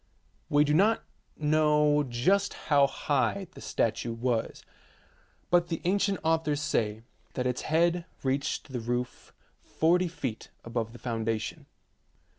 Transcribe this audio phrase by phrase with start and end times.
[0.49, 1.03] We do not
[1.37, 4.63] know just how high the statue was,
[5.51, 7.03] but the ancient authors say
[7.35, 11.67] that its head reached the roof forty feet above the foundation.